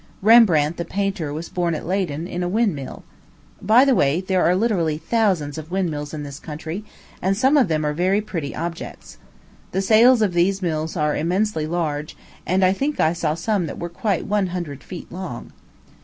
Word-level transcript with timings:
Rembrandt 0.23 0.77
the 0.77 0.83
painter 0.83 1.31
was 1.31 1.47
born 1.47 1.75
at 1.75 1.85
Leyden, 1.85 2.25
in 2.25 2.41
a 2.41 2.49
wind 2.49 2.73
mill. 2.75 3.03
By 3.61 3.85
the 3.85 3.93
way, 3.93 4.19
there 4.19 4.43
are 4.43 4.55
literally 4.55 4.97
thousands 4.97 5.59
of 5.59 5.69
wind 5.69 5.91
mills 5.91 6.11
in 6.11 6.23
this 6.23 6.39
country, 6.39 6.83
and 7.21 7.37
some 7.37 7.55
of 7.55 7.67
them 7.67 7.85
are 7.85 7.93
very 7.93 8.19
pretty 8.19 8.55
objects. 8.55 9.19
The 9.73 9.81
sails 9.83 10.23
of 10.23 10.33
these 10.33 10.59
mills 10.59 10.97
are 10.97 11.15
immensely 11.15 11.67
large, 11.67 12.17
and 12.47 12.65
I 12.65 12.73
think 12.73 12.99
I 12.99 13.13
saw 13.13 13.35
some 13.35 13.67
that 13.67 13.77
were 13.77 13.89
quite 13.89 14.25
one 14.25 14.47
hundred 14.47 14.81
feet 14.83 15.11
long. 15.11 15.51